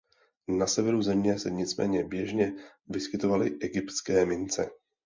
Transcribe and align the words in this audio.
Na 0.47 0.67
severu 0.67 1.01
země 1.01 1.39
se 1.39 1.49
nicméně 1.49 2.03
běžně 2.03 2.53
vyskytovaly 2.89 3.57
egyptské 3.61 4.25
mince. 4.25 4.69